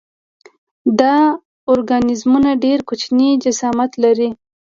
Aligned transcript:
دا 0.99 1.15
ارګانیزمونه 1.73 2.49
ډېر 2.63 2.79
کوچنی 2.89 3.29
جسامت 3.43 3.91
لري. 4.03 4.29